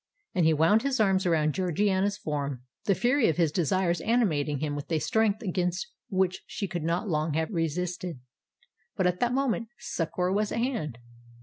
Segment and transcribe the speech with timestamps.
[0.33, 4.75] "—and he wound his arms around Georgiana's form, the fury of his desires animating him
[4.75, 8.19] with a strength against which she could not long have resisted.
[8.95, 10.97] But at that moment succour was at hand!